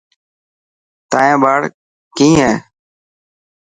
[1.11, 1.59] تايان ٻاڙ
[2.17, 2.51] ڪئي هي.